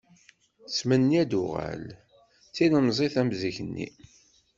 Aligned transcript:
Tettmenni 0.65 1.17
ad 1.21 1.29
tuɣal, 1.31 1.83
d 1.93 1.97
tilemẓit 2.53 3.15
am 3.21 3.31
zik-nni. 3.41 3.87